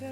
[0.00, 0.08] 嗨，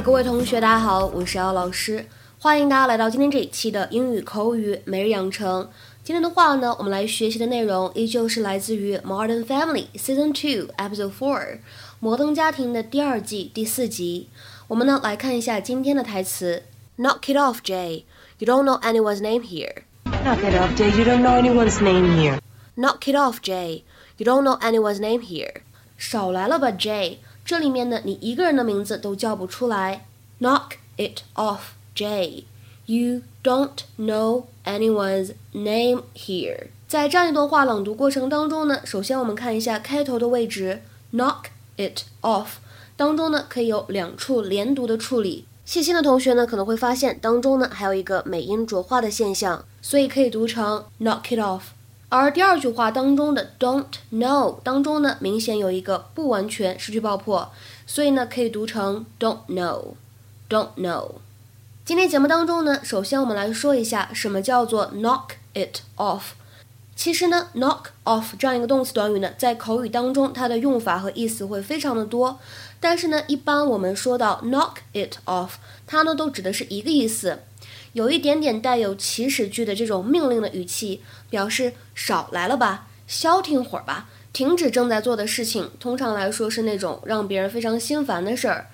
[0.00, 2.06] 各位同学，大家好，我是姚老师，
[2.38, 5.68] 欢迎大家来到今天这一期的英语口语每日养成。
[6.02, 11.40] 今天的话呢，我们来学习的内容依旧是来自于《Modern Family》Season Two Episode Four，
[11.99, 14.27] 《摩登家庭》的第二季第四集。
[14.67, 16.63] 我们呢来看一下今天的台词：
[16.97, 18.03] Knock it off, Jay.
[18.39, 19.83] You don't know anyone's name here.
[20.05, 20.89] Knock it off, Jay.
[20.97, 22.39] You don't know anyone's name here.
[22.75, 23.83] Knock it off, Jay.
[24.17, 25.61] You don't know anyone's name here.
[25.97, 27.17] 少来了吧，Jay。
[27.43, 30.05] 这里面呢，你一个人的名字都叫不出来。
[30.39, 32.45] Knock it off, Jay.
[32.85, 36.67] You don't know anyone's name here.
[36.87, 40.81] 在这样一段话朗读过程当中呢，首先我们看一下开头的位置，
[41.13, 41.45] knock
[41.76, 42.46] it off
[42.96, 45.46] 当中呢可以有两处连读的处理。
[45.64, 51.62] 细心的同学呢可能会发现当中呢还有一个美音浊化的现象，所以可以读成 knock it off。
[52.08, 57.50] 而第二句话当中的 don't know 当中呢，明显有一个不完全失去爆破，
[57.84, 61.10] 所以呢可以读成 don't know，don't know。
[61.84, 66.22] 今天节目当中呢，首先我们来说一下什么叫做 knock it off。
[66.96, 72.40] 其实呢，knock off 这样一个动词短语呢，在口语当中它的用法和意思会非常的多，
[72.80, 75.50] 但是呢，一般我们说到 knock it off，
[75.86, 77.40] 它呢都指的是一个意思。
[77.92, 85.70] 有一点点带有祈使句的这种命令的语气，表示少来了吧，消停会儿吧，停止正在做的事情。
[85.78, 88.68] 通常来说是那种让别人非常心烦的事儿。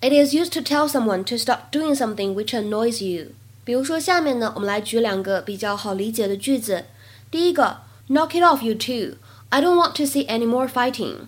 [0.00, 3.28] It is used to tell someone to stop doing something which annoys you。
[3.64, 6.84] 比如说下面呢，我们来举两个比较好理解的句子。
[7.31, 7.77] 第一个，
[8.09, 9.17] Knock it off, you two.
[9.49, 11.27] I don't want to see any more fighting。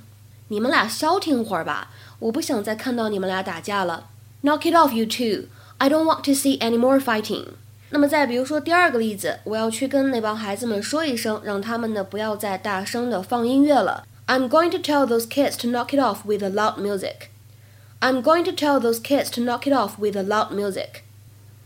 [0.49, 1.89] 你们俩消停会儿吧，
[2.19, 4.09] 我不想再看到你们俩打架了。
[4.43, 5.47] Knock it off, you two.
[5.77, 7.45] I don't want to see any more fighting。
[7.89, 14.05] 那么再比如说第二个例子，我要去跟那帮孩子们说一声，让他们呢不要再大声的放音乐了。
[14.27, 17.29] I'm going to tell those kids to knock it off with the loud music.
[17.99, 21.03] I'm going to tell those kids to knock it off with the loud music.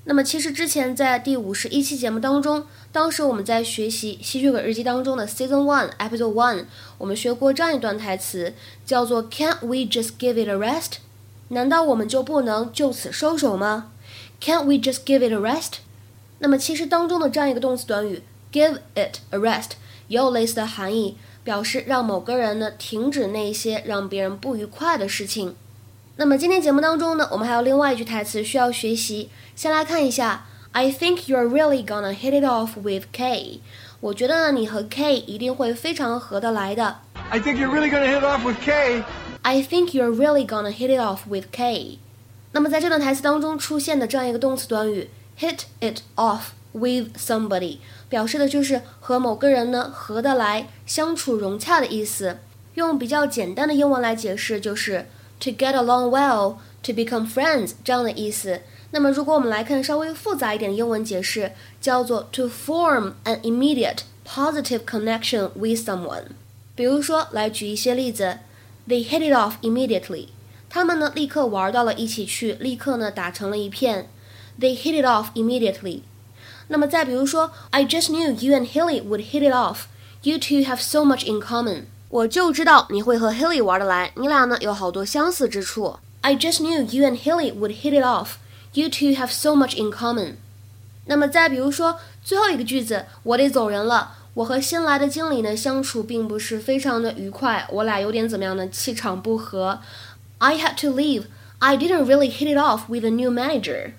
[0.07, 6.67] 那么其实之前在第五十一期节目当中，当时我们在学习《吸血鬼日记》当中的 Season One Episode One，
[6.99, 8.53] 我们学过这样一段台词，
[8.85, 10.99] 叫做 "Can't we just give it a rest？"
[11.49, 13.93] 难道我们就不能就此收手吗
[14.43, 15.79] ？Can't we just give it a rest？
[16.41, 18.23] 那么其实当中的这样一个动词短语
[18.53, 19.71] give it a rest
[20.09, 25.57] 也有类似的含义，表示让某个人呢停止那些让别人不愉快的事情。
[26.17, 29.31] 那么今天节目当中呢，我们还有另外一句台词需要学习。
[29.57, 33.61] 先来看一下，I think you're really gonna hit it off with K。
[33.99, 36.99] 我觉得呢你和 K 一定会非常合得来的。
[37.31, 39.03] I think you're really gonna hit it off with K。
[39.43, 41.99] I think you're really gonna hit it off with K。
[42.53, 45.11] 那么在这段台词当中出现的这样一个动词短语
[45.41, 52.39] hit it off with somebody，表示的就是和某个人呢合得来、相处融洽的意思。
[52.75, 55.07] 用比较简单的英文来解释，就是
[55.40, 58.62] to get along well, to become friends 这样的意思。
[58.92, 66.24] 那么如果我们来看稍微复杂一点的英文解释，叫做 to form an immediate positive connection with someone。
[66.76, 68.40] 比如说，来举一些例子，
[68.88, 70.30] They hit it off immediately。
[70.70, 74.10] 他们呢立刻玩到了一起去，立刻呢打成了一片。
[74.60, 76.02] They hit it off immediately。
[76.68, 79.86] 那么再比如说，I just knew you and Hilly would hit it off.
[80.22, 81.84] You two have so much in common。
[82.14, 85.98] 我就知道你会和 Hilly 玩得来，你俩呢有好多相似之处。
[86.22, 88.34] I just knew you and Hilly would hit it off.
[88.74, 90.34] You two have so much in common。
[91.06, 94.16] 那么再比如说最后一个句子，我得走人了。
[94.36, 98.68] 我和新来的经理呢相处并不是非常的愉快，我俩有点怎么样呢？
[98.70, 99.80] 气场不合。
[100.38, 101.24] I had to leave.
[101.58, 103.92] I didn't really hit it off with a new manager.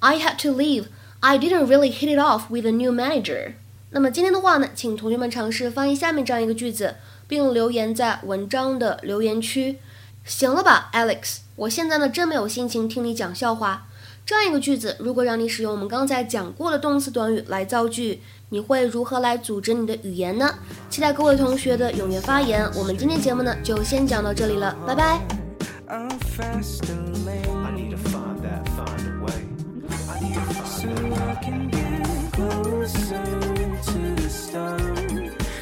[0.00, 0.86] I had to leave.
[1.20, 3.52] I didn't really hit it off with a new manager.
[3.90, 6.96] 那么今天的话呢，请同学们尝试翻译下面这样一个句子，
[7.27, 9.79] 并留言在文章的留言区。
[10.23, 13.87] 行了吧，Alex，我现在呢真没有心情听你讲笑话。
[14.25, 20.55] 这样一个句子，如果让你使用我们刚才讲过的动词短语来造句，你会如何来组织你的语言呢？
[20.89, 22.67] 期待各位同学的踊跃发言。
[22.75, 25.21] 我们今天节目呢就先讲到这里了，拜拜。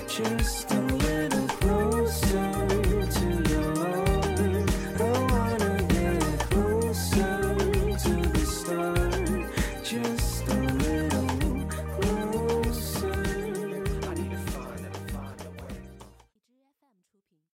[0.08, 0.73] Just